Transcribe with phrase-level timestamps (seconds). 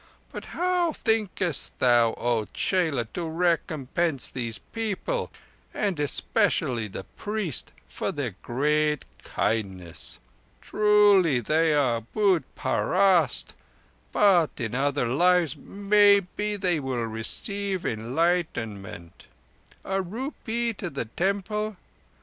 [0.31, 5.31] But how thinkest thou, chela, to recompense these people,
[5.75, 10.17] and especially the priest, for their great kindness?
[10.59, 13.49] Truly they are būt parast,
[14.11, 19.27] but in other lives, maybe, they will receive enlightenment.
[19.85, 21.77] A rupee to the temple?